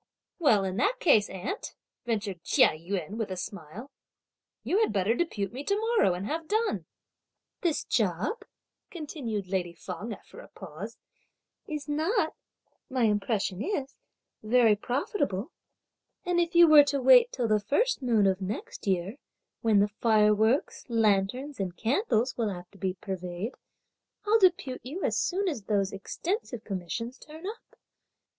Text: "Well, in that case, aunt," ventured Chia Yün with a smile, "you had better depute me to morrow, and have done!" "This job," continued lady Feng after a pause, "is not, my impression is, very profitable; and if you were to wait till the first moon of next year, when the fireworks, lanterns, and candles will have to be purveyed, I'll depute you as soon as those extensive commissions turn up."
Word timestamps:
"Well, 0.39 0.63
in 0.63 0.77
that 0.77 0.95
case, 0.99 1.29
aunt," 1.29 1.75
ventured 2.07 2.41
Chia 2.41 2.69
Yün 2.69 3.17
with 3.17 3.29
a 3.29 3.37
smile, 3.37 3.91
"you 4.63 4.79
had 4.79 4.91
better 4.91 5.13
depute 5.13 5.53
me 5.53 5.63
to 5.65 5.75
morrow, 5.79 6.15
and 6.15 6.25
have 6.25 6.47
done!" 6.47 6.87
"This 7.61 7.83
job," 7.83 8.41
continued 8.89 9.45
lady 9.47 9.73
Feng 9.73 10.11
after 10.11 10.39
a 10.39 10.47
pause, 10.47 10.97
"is 11.67 11.87
not, 11.87 12.33
my 12.89 13.03
impression 13.03 13.61
is, 13.61 13.93
very 14.41 14.75
profitable; 14.75 15.51
and 16.25 16.39
if 16.39 16.55
you 16.55 16.67
were 16.67 16.83
to 16.85 16.99
wait 16.99 17.31
till 17.31 17.47
the 17.47 17.59
first 17.59 18.01
moon 18.01 18.25
of 18.25 18.41
next 18.41 18.87
year, 18.87 19.17
when 19.61 19.81
the 19.81 19.87
fireworks, 19.87 20.83
lanterns, 20.89 21.59
and 21.59 21.77
candles 21.77 22.35
will 22.35 22.49
have 22.49 22.71
to 22.71 22.79
be 22.79 22.95
purveyed, 22.95 23.53
I'll 24.25 24.39
depute 24.39 24.81
you 24.83 25.03
as 25.03 25.15
soon 25.15 25.47
as 25.47 25.65
those 25.65 25.93
extensive 25.93 26.63
commissions 26.63 27.19
turn 27.19 27.45
up." 27.45 27.75